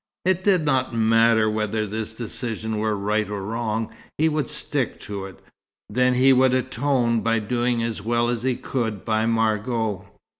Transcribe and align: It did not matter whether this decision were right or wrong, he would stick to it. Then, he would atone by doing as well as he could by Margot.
It 0.25 0.43
did 0.43 0.65
not 0.65 0.95
matter 0.95 1.47
whether 1.47 1.85
this 1.85 2.11
decision 2.11 2.77
were 2.79 2.95
right 2.97 3.29
or 3.29 3.43
wrong, 3.43 3.91
he 4.17 4.29
would 4.29 4.47
stick 4.47 4.99
to 5.01 5.25
it. 5.27 5.37
Then, 5.91 6.15
he 6.15 6.33
would 6.33 6.55
atone 6.55 7.19
by 7.21 7.37
doing 7.37 7.83
as 7.83 8.01
well 8.01 8.27
as 8.27 8.41
he 8.41 8.55
could 8.55 9.05
by 9.05 9.27
Margot. 9.27 10.07